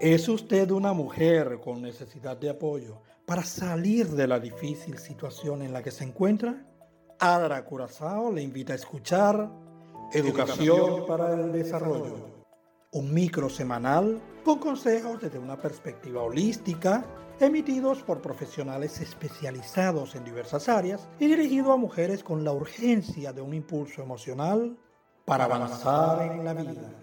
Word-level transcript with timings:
¿Es 0.00 0.30
usted 0.30 0.70
una 0.70 0.94
mujer 0.94 1.60
con 1.62 1.82
necesidad 1.82 2.34
de 2.34 2.48
apoyo 2.48 3.02
para 3.26 3.44
salir 3.44 4.08
de 4.08 4.26
la 4.26 4.40
difícil 4.40 4.96
situación 4.96 5.60
en 5.60 5.74
la 5.74 5.82
que 5.82 5.90
se 5.90 6.04
encuentra? 6.04 6.64
Adra 7.18 7.62
Curazao 7.66 8.32
le 8.32 8.40
invita 8.40 8.72
a 8.72 8.76
escuchar 8.76 9.50
Educación 10.10 11.04
para 11.06 11.34
el 11.34 11.52
Desarrollo, 11.52 12.16
un 12.92 13.12
micro 13.12 13.50
semanal 13.50 14.22
con 14.42 14.58
consejos 14.58 15.20
desde 15.20 15.38
una 15.38 15.58
perspectiva 15.58 16.22
holística, 16.22 17.04
emitidos 17.38 18.02
por 18.02 18.22
profesionales 18.22 19.02
especializados 19.02 20.14
en 20.14 20.24
diversas 20.24 20.70
áreas 20.70 21.10
y 21.18 21.26
dirigido 21.26 21.72
a 21.72 21.76
mujeres 21.76 22.24
con 22.24 22.42
la 22.42 22.52
urgencia 22.52 23.34
de 23.34 23.42
un 23.42 23.52
impulso 23.52 24.00
emocional 24.00 24.78
para 25.26 25.44
avanzar 25.44 26.22
en 26.22 26.42
la 26.42 26.54
vida. 26.54 26.99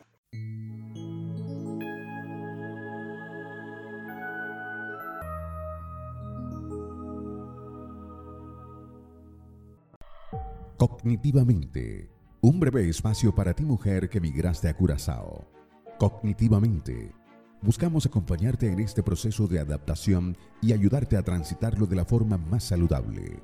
Cognitivamente, 10.78 12.08
un 12.40 12.60
breve 12.60 12.88
espacio 12.88 13.34
para 13.34 13.56
ti 13.56 13.66
mujer 13.66 14.10
que 14.10 14.22
migraste 14.22 14.70
a 14.70 14.76
Curazao. 14.76 15.50
Cognitivamente, 15.98 17.16
buscamos 17.64 18.06
acompañarte 18.06 18.72
en 18.72 18.82
este 18.82 19.02
proceso 19.02 19.48
de 19.48 19.60
adaptación 19.60 20.38
y 20.62 20.74
ayudarte 20.74 21.18
a 21.18 21.24
transitarlo 21.24 21.88
de 21.88 21.96
la 21.96 22.06
forma 22.06 22.38
más 22.38 22.66
saludable. 22.66 23.42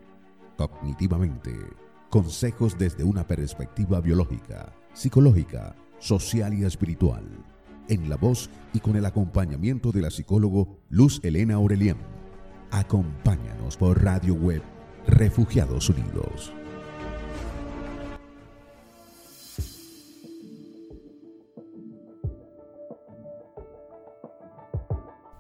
Cognitivamente, 0.58 1.56
consejos 2.12 2.78
desde 2.78 3.04
una 3.04 3.26
perspectiva 3.26 4.00
biológica, 4.00 4.72
psicológica, 4.94 5.76
social 5.98 6.54
y 6.54 6.66
espiritual. 6.66 7.26
En 7.90 8.10
la 8.10 8.16
voz 8.16 8.52
y 8.74 8.80
con 8.80 8.96
el 8.96 9.08
acompañamiento 9.08 9.92
de 9.92 10.02
la 10.02 10.12
psicólogo 10.12 10.78
Luz 10.90 11.20
Elena 11.24 11.56
Aurelián. 11.56 11.98
Acompáñanos 12.70 13.76
por 13.76 14.04
Radio 14.04 14.36
Web 14.36 14.62
Refugiados 15.08 15.90
Unidos. 15.90 16.54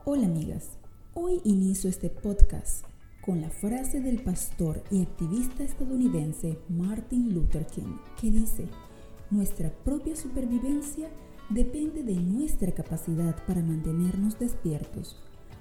Hola 0.05 0.25
amigas, 0.25 0.71
hoy 1.13 1.39
inicio 1.45 1.89
este 1.89 2.09
podcast 2.09 2.85
con 3.21 3.39
la 3.39 3.49
frase 3.49 4.01
del 4.01 4.21
pastor 4.21 4.83
y 4.91 5.01
activista 5.01 5.63
estadounidense 5.63 6.57
Martin 6.67 7.33
Luther 7.33 7.65
King, 7.67 7.95
que 8.19 8.29
dice, 8.29 8.67
nuestra 9.31 9.71
propia 9.85 10.17
supervivencia 10.17 11.09
depende 11.49 12.03
de 12.03 12.15
nuestra 12.15 12.73
capacidad 12.73 13.33
para 13.47 13.63
mantenernos 13.63 14.37
despiertos, 14.37 15.15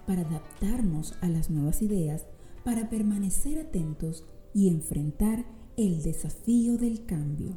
para 0.08 0.22
adaptarnos 0.22 1.14
a 1.20 1.28
las 1.28 1.48
nuevas 1.48 1.80
ideas, 1.80 2.26
para 2.64 2.90
permanecer 2.90 3.60
atentos 3.60 4.24
y 4.52 4.66
enfrentar 4.66 5.46
el 5.76 6.02
desafío 6.02 6.78
del 6.78 7.06
cambio. 7.06 7.56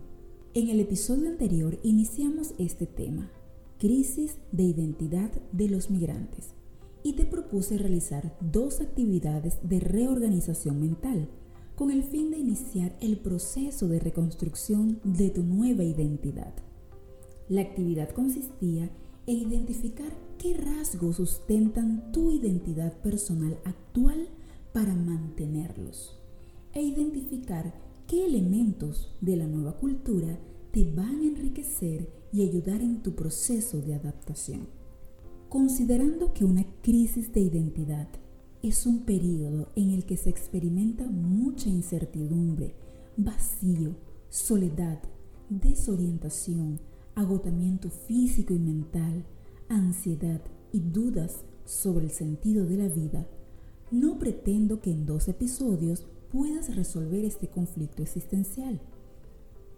En 0.53 0.69
el 0.69 0.79
episodio 0.79 1.29
anterior 1.29 1.79
iniciamos 1.81 2.53
este 2.59 2.85
tema, 2.85 3.31
crisis 3.79 4.37
de 4.51 4.65
identidad 4.65 5.31
de 5.51 5.67
los 5.67 5.89
migrantes 5.89 6.53
y 7.05 7.13
te 7.13 7.23
propuse 7.23 7.77
realizar 7.77 8.35
dos 8.41 8.81
actividades 8.81 9.59
de 9.61 9.79
reorganización 9.79 10.81
mental 10.81 11.29
con 11.75 11.91
el 11.91 12.01
fin 12.01 12.31
de 12.31 12.39
iniciar 12.39 12.97
el 12.99 13.19
proceso 13.19 13.87
de 13.87 13.99
reconstrucción 13.99 14.99
de 15.03 15.29
tu 15.29 15.43
nueva 15.43 15.83
identidad. 15.83 16.51
La 17.47 17.61
actividad 17.61 18.09
consistía 18.09 18.89
en 19.27 19.37
identificar 19.37 20.11
qué 20.39 20.55
rasgos 20.55 21.17
sustentan 21.17 22.11
tu 22.11 22.31
identidad 22.31 22.93
personal 23.03 23.55
actual 23.65 24.27
para 24.73 24.95
mantenerlos 24.95 26.19
e 26.73 26.81
identificar 26.81 27.71
qué 28.07 28.25
elementos 28.25 29.15
de 29.21 29.35
la 29.35 29.45
nueva 29.45 29.77
cultura 29.77 30.39
te 30.71 30.91
van 30.91 31.19
a 31.19 31.27
enriquecer 31.27 32.09
y 32.33 32.41
ayudar 32.41 32.81
en 32.81 33.03
tu 33.03 33.13
proceso 33.13 33.79
de 33.79 33.93
adaptación. 33.93 34.84
Considerando 35.55 36.33
que 36.33 36.43
una 36.43 36.65
crisis 36.81 37.31
de 37.31 37.39
identidad 37.39 38.09
es 38.61 38.85
un 38.85 39.05
periodo 39.05 39.69
en 39.77 39.91
el 39.91 40.03
que 40.05 40.17
se 40.17 40.29
experimenta 40.29 41.05
mucha 41.05 41.69
incertidumbre, 41.69 42.75
vacío, 43.15 43.95
soledad, 44.27 44.99
desorientación, 45.49 46.81
agotamiento 47.15 47.89
físico 47.89 48.53
y 48.53 48.59
mental, 48.59 49.23
ansiedad 49.69 50.41
y 50.73 50.81
dudas 50.81 51.45
sobre 51.63 52.07
el 52.07 52.11
sentido 52.11 52.65
de 52.65 52.75
la 52.75 52.89
vida, 52.89 53.25
no 53.91 54.19
pretendo 54.19 54.81
que 54.81 54.91
en 54.91 55.05
dos 55.05 55.29
episodios 55.29 56.05
puedas 56.33 56.75
resolver 56.75 57.23
este 57.23 57.47
conflicto 57.47 58.03
existencial, 58.03 58.81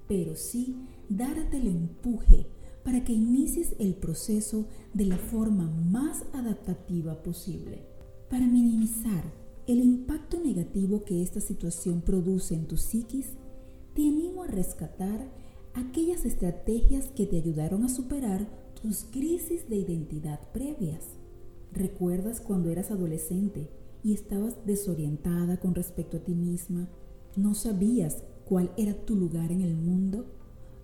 pero 0.07 0.35
sí 0.35 0.75
darte 1.07 1.57
el 1.57 1.67
empuje 1.67 2.47
para 2.87 3.03
que 3.03 3.11
inicies 3.11 3.75
el 3.79 3.95
proceso 3.95 4.65
de 4.93 5.03
la 5.03 5.17
forma 5.17 5.69
más 5.69 6.23
adaptativa 6.31 7.21
posible. 7.21 7.83
Para 8.29 8.47
minimizar 8.47 9.25
el 9.67 9.81
impacto 9.81 10.39
negativo 10.39 11.03
que 11.03 11.21
esta 11.21 11.41
situación 11.41 11.99
produce 11.99 12.55
en 12.55 12.65
tu 12.65 12.77
psiquis, 12.77 13.33
te 13.93 14.07
animo 14.07 14.43
a 14.43 14.47
rescatar 14.47 15.29
aquellas 15.73 16.23
estrategias 16.23 17.07
que 17.07 17.25
te 17.25 17.35
ayudaron 17.35 17.83
a 17.83 17.89
superar 17.89 18.47
tus 18.81 19.03
crisis 19.03 19.67
de 19.67 19.75
identidad 19.75 20.39
previas. 20.53 21.03
¿Recuerdas 21.73 22.39
cuando 22.39 22.69
eras 22.69 22.89
adolescente 22.89 23.69
y 24.01 24.13
estabas 24.13 24.65
desorientada 24.65 25.59
con 25.59 25.75
respecto 25.75 26.15
a 26.15 26.23
ti 26.23 26.35
misma? 26.35 26.87
¿No 27.35 27.53
sabías 27.53 28.23
cuál 28.45 28.71
era 28.77 28.93
tu 28.93 29.17
lugar 29.17 29.51
en 29.51 29.59
el 29.59 29.75
mundo? 29.75 30.37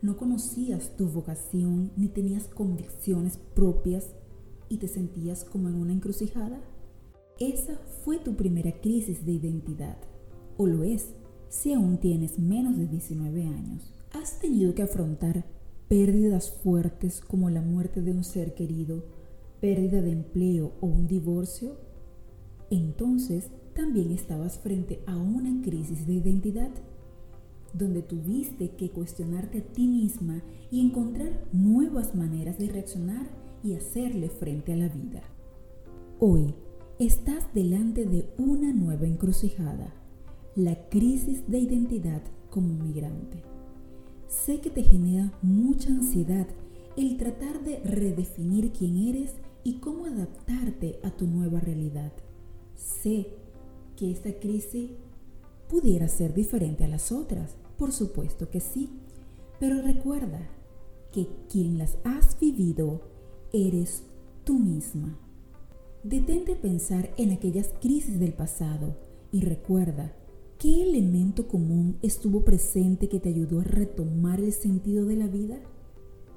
No 0.04 0.18
conocías 0.18 0.98
tu 0.98 1.08
vocación 1.08 1.94
ni 1.96 2.10
tenías 2.10 2.50
convicciones 2.50 3.38
propias 3.56 4.10
y 4.68 4.78
te 4.78 4.90
sentías 4.90 5.46
como 5.46 5.70
en 5.70 5.76
una 5.76 5.94
encrucijada? 5.94 6.60
Esa 7.40 7.78
fue 8.04 8.20
tu 8.20 8.36
primera 8.36 8.74
crisis 8.82 9.26
de 9.26 9.32
identidad, 9.32 9.98
o 10.58 10.68
lo 10.68 10.84
es 10.84 11.16
si 11.48 11.72
aún 11.72 12.00
tienes 12.00 12.38
menos 12.38 12.78
de 12.78 12.88
19 12.88 13.46
años. 13.48 13.94
¿Has 14.12 14.40
tenido 14.40 14.76
que 14.76 14.82
afrontar 14.82 15.46
pérdidas 15.88 16.52
fuertes 16.52 17.22
como 17.22 17.50
la 17.50 17.62
muerte 17.62 18.02
de 18.02 18.12
un 18.12 18.26
ser 18.26 18.56
querido, 18.56 19.06
pérdida 19.62 20.02
de 20.02 20.12
empleo 20.12 20.74
o 20.82 20.88
un 20.88 21.08
divorcio? 21.08 21.78
Entonces 22.70 23.52
también 23.74 24.12
estabas 24.12 24.60
frente 24.60 25.02
a 25.08 25.16
una 25.16 25.62
crisis 25.62 26.06
de 26.06 26.14
identidad 26.14 26.72
donde 27.74 28.02
tuviste 28.02 28.72
que 28.72 28.90
cuestionarte 28.92 29.60
a 29.60 29.64
ti 29.64 29.88
misma 29.88 30.42
y 30.72 30.80
encontrar 30.80 31.46
nuevas 31.52 32.16
maneras 32.16 32.58
de 32.58 32.70
reaccionar 32.70 33.28
y 33.64 33.74
hacerle 33.74 34.30
frente 34.30 34.74
a 34.74 34.78
la 34.78 34.90
vida. 34.90 35.24
Hoy 36.20 36.54
estás 37.00 37.54
delante 37.54 38.06
de 38.06 38.28
una 38.38 38.72
nueva 38.72 39.08
encrucijada, 39.08 39.94
la 40.56 40.88
crisis 40.90 41.44
de 41.48 41.60
identidad 41.60 42.22
como 42.50 42.74
migrante. 42.76 43.42
Sé 44.28 44.62
que 44.62 44.70
te 44.70 44.84
genera 44.84 45.32
mucha 45.42 45.90
ansiedad 45.90 46.48
el 46.96 47.18
tratar 47.18 47.64
de 47.64 47.80
redefinir 47.80 48.72
quién 48.72 48.98
eres 48.98 49.34
y 49.64 49.76
cómo 49.76 50.06
adaptarte 50.06 51.00
a 51.04 51.12
tu 51.12 51.26
nueva 51.26 51.60
realidad. 51.60 52.12
Sé 52.76 53.28
que 53.96 54.12
esta 54.12 54.34
crisis 54.40 54.92
pudiera 55.70 56.08
ser 56.08 56.34
diferente 56.34 56.84
a 56.84 56.88
las 56.88 57.12
otras, 57.12 57.56
por 57.78 57.92
supuesto 57.92 58.50
que 58.50 58.60
sí, 58.60 58.90
pero 59.60 59.82
recuerda 59.82 60.50
que 61.12 61.28
quien 61.50 61.78
las 61.78 61.98
has 62.04 62.40
vivido 62.40 63.02
eres 63.52 64.04
tú 64.44 64.60
misma. 64.60 65.18
Detente 66.04 66.54
a 66.54 66.62
pensar 66.62 67.14
en 67.18 67.32
aquellas 67.32 67.70
crisis 67.80 68.20
del 68.20 68.34
pasado 68.34 68.98
y 69.32 69.42
recuerda 69.42 70.14
qué 70.60 70.84
elemento 70.84 71.48
común 71.48 71.98
estuvo 72.02 72.44
presente 72.44 73.10
que 73.10 73.20
te 73.20 73.30
ayudó 73.30 73.62
a 73.62 73.64
retomar 73.64 74.40
el 74.40 74.54
sentido 74.54 75.06
de 75.06 75.16
la 75.16 75.28
vida. 75.28 75.60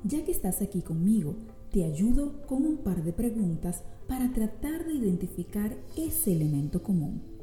Ya 0.04 0.24
que 0.24 0.30
estás 0.30 0.62
aquí 0.62 0.82
conmigo, 0.82 1.34
te 1.72 1.84
ayudo 1.84 2.42
con 2.46 2.64
un 2.64 2.78
par 2.78 3.02
de 3.02 3.12
preguntas 3.12 3.82
para 4.06 4.32
tratar 4.32 4.86
de 4.86 4.94
identificar 4.94 5.76
ese 5.96 6.32
elemento 6.32 6.82
común. 6.82 7.35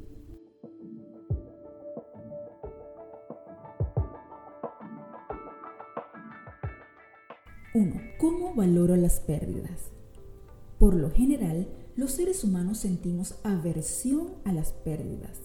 1. 7.75 8.01
¿Cómo 8.19 8.53
valoro 8.53 8.95
las 8.95 9.19
pérdidas? 9.19 9.89
Por 10.77 10.93
lo 10.93 11.09
general, 11.09 11.67
los 11.95 12.11
seres 12.11 12.43
humanos 12.43 12.77
sentimos 12.77 13.35
aversión 13.43 14.27
a 14.43 14.53
las 14.53 14.73
pérdidas, 14.73 15.39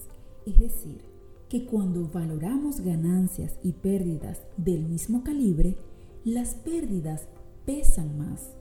es 0.45 0.59
decir, 0.59 1.01
que 1.49 1.65
cuando 1.65 2.07
valoramos 2.07 2.81
ganancias 2.81 3.57
y 3.63 3.71
pérdidas 3.71 4.43
del 4.57 4.85
mismo 4.85 5.23
calibre, 5.23 5.75
las 6.23 6.53
pérdidas 6.53 7.27
pesan 7.65 8.19
más. 8.19 8.51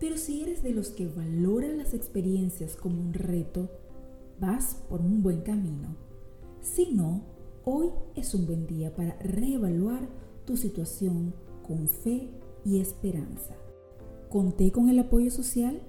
Pero 0.00 0.16
si 0.16 0.42
eres 0.42 0.64
de 0.64 0.74
los 0.74 0.88
que 0.88 1.06
valoran 1.06 1.78
las 1.78 1.94
experiencias 1.94 2.74
como 2.74 3.00
un 3.00 3.14
reto, 3.14 3.70
vas 4.40 4.76
por 4.88 5.00
un 5.00 5.22
buen 5.22 5.42
camino. 5.42 5.94
Si 6.60 6.92
no, 6.92 7.22
hoy 7.64 7.90
es 8.16 8.34
un 8.34 8.44
buen 8.44 8.66
día 8.66 8.92
para 8.96 9.16
reevaluar 9.20 10.08
tu 10.44 10.56
situación 10.56 11.32
con 11.64 11.86
fe 11.86 12.41
y 12.64 12.80
esperanza. 12.80 13.54
¿Conté 14.28 14.72
con 14.72 14.88
el 14.88 14.98
apoyo 14.98 15.30
social? 15.30 15.80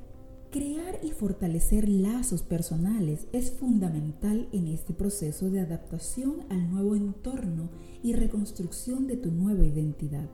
Crear 0.51 0.99
y 1.01 1.11
fortalecer 1.11 1.89
lazos 1.89 2.43
personales 2.43 3.25
es 3.31 3.51
fundamental 3.51 4.47
en 4.51 4.67
este 4.67 4.93
proceso 4.93 5.49
de 5.49 5.61
adaptación 5.61 6.41
al 6.49 6.69
nuevo 6.71 6.95
entorno 6.95 7.69
y 8.03 8.13
reconstrucción 8.13 9.07
de 9.07 9.17
tu 9.17 9.31
nueva 9.31 9.65
identidad. 9.65 10.29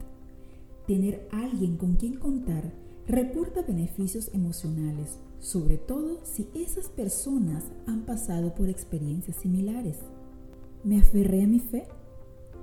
Tener 0.87 1.27
alguien 1.31 1.77
con 1.77 1.95
quien 1.95 2.15
contar 2.17 2.73
reporta 3.07 3.61
beneficios 3.61 4.29
emocionales, 4.33 5.19
sobre 5.39 5.77
todo 5.77 6.19
si 6.23 6.47
esas 6.53 6.89
personas 6.89 7.63
han 7.87 8.05
pasado 8.05 8.53
por 8.55 8.69
experiencias 8.69 9.37
similares. 9.37 9.99
¿Me 10.83 10.99
aferré 10.99 11.43
a 11.43 11.47
mi 11.47 11.59
fe? 11.59 11.87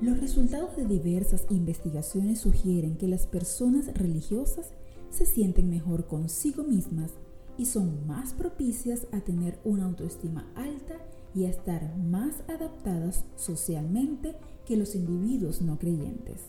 Los 0.00 0.20
resultados 0.20 0.76
de 0.76 0.84
diversas 0.84 1.46
investigaciones 1.50 2.40
sugieren 2.40 2.96
que 2.96 3.08
las 3.08 3.26
personas 3.26 3.92
religiosas 3.94 4.72
se 5.10 5.24
sienten 5.26 5.70
mejor 5.70 6.06
consigo 6.06 6.64
mismas 6.64 7.12
y 7.56 7.66
son 7.66 8.06
más 8.06 8.34
propicias 8.34 9.06
a 9.12 9.20
tener 9.20 9.58
una 9.64 9.86
autoestima 9.86 10.50
alta 10.54 10.96
y 11.34 11.44
a 11.44 11.48
estar 11.48 11.96
más 11.96 12.42
adaptadas 12.48 13.24
socialmente 13.36 14.36
que 14.66 14.76
los 14.76 14.94
individuos 14.94 15.62
no 15.62 15.78
creyentes. 15.78 16.40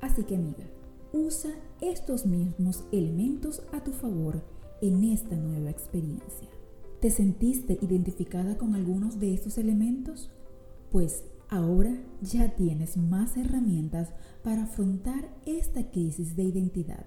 Así 0.00 0.24
que 0.24 0.36
amiga, 0.36 0.64
Usa 1.12 1.54
estos 1.80 2.26
mismos 2.26 2.84
elementos 2.92 3.62
a 3.72 3.82
tu 3.82 3.92
favor 3.92 4.42
en 4.82 5.04
esta 5.04 5.36
nueva 5.36 5.70
experiencia. 5.70 6.48
¿Te 7.00 7.10
sentiste 7.10 7.78
identificada 7.80 8.58
con 8.58 8.74
algunos 8.74 9.18
de 9.18 9.32
estos 9.32 9.56
elementos? 9.56 10.28
Pues 10.92 11.24
ahora 11.48 11.96
ya 12.20 12.54
tienes 12.54 12.96
más 12.96 13.36
herramientas 13.36 14.12
para 14.42 14.64
afrontar 14.64 15.28
esta 15.46 15.90
crisis 15.90 16.36
de 16.36 16.44
identidad. 16.44 17.06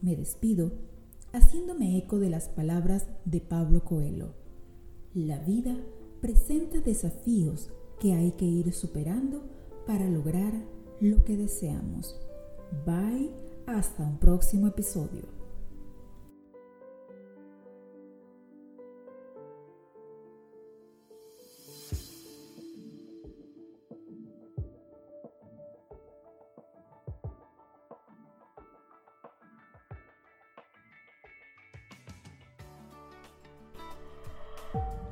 Me 0.00 0.16
despido 0.16 0.72
haciéndome 1.32 1.98
eco 1.98 2.18
de 2.18 2.30
las 2.30 2.48
palabras 2.48 3.06
de 3.24 3.40
Pablo 3.40 3.84
Coelho. 3.84 4.34
La 5.14 5.38
vida 5.40 5.76
presenta 6.20 6.80
desafíos 6.80 7.70
que 8.00 8.14
hay 8.14 8.32
que 8.32 8.44
ir 8.44 8.72
superando 8.72 9.42
para 9.86 10.08
lograr 10.08 10.52
lo 11.00 11.24
que 11.24 11.36
deseamos. 11.36 12.16
Bye, 12.84 13.30
hasta 13.66 14.02
un 14.04 14.18
próximo 14.18 14.66
episodio. 14.66 15.37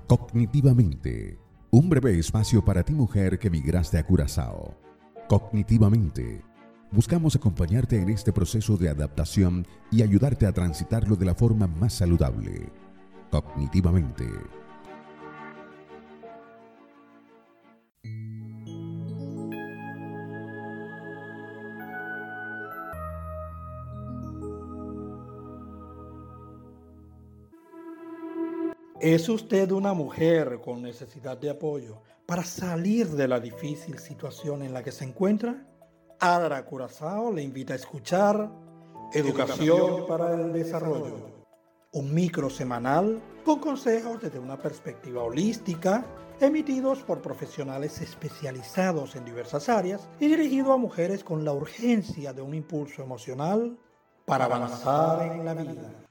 Cognitivamente, 0.06 1.38
un 1.70 1.88
breve 1.88 2.18
espacio 2.18 2.64
para 2.64 2.82
ti 2.84 2.92
mujer 2.92 3.38
que 3.38 3.50
migraste 3.50 3.98
a 3.98 4.06
Curazao. 4.06 4.76
Cognitivamente 5.28 6.42
Buscamos 6.92 7.34
acompañarte 7.34 8.00
en 8.00 8.08
este 8.10 8.32
proceso 8.32 8.76
de 8.76 8.88
adaptación 8.88 9.66
y 9.90 10.02
ayudarte 10.02 10.46
a 10.46 10.52
transitarlo 10.52 11.16
de 11.16 11.26
la 11.26 11.34
forma 11.34 11.66
más 11.66 11.94
saludable, 11.94 12.70
cognitivamente. 13.30 14.26
¿Es 29.00 29.28
usted 29.28 29.70
una 29.72 29.92
mujer 29.92 30.58
con 30.64 30.80
necesidad 30.80 31.36
de 31.36 31.50
apoyo 31.50 32.00
para 32.24 32.42
salir 32.42 33.08
de 33.08 33.28
la 33.28 33.38
difícil 33.38 33.98
situación 33.98 34.62
en 34.62 34.72
la 34.72 34.82
que 34.82 34.90
se 34.90 35.04
encuentra? 35.04 35.66
Adra 36.18 36.64
Curazao 36.64 37.30
le 37.30 37.42
invita 37.42 37.74
a 37.74 37.76
escuchar 37.76 38.50
Educación 39.12 40.06
para 40.08 40.32
el 40.32 40.50
Desarrollo, 40.50 41.44
un 41.92 42.14
micro 42.14 42.48
semanal 42.48 43.20
con 43.44 43.60
consejos 43.60 44.22
desde 44.22 44.38
una 44.38 44.56
perspectiva 44.56 45.22
holística, 45.22 46.06
emitidos 46.40 47.00
por 47.00 47.20
profesionales 47.20 48.00
especializados 48.00 49.14
en 49.14 49.26
diversas 49.26 49.68
áreas 49.68 50.08
y 50.18 50.28
dirigido 50.28 50.72
a 50.72 50.78
mujeres 50.78 51.22
con 51.22 51.44
la 51.44 51.52
urgencia 51.52 52.32
de 52.32 52.40
un 52.40 52.54
impulso 52.54 53.02
emocional 53.02 53.76
para 54.24 54.46
avanzar 54.46 55.22
en 55.22 55.44
la 55.44 55.52
vida. 55.52 56.05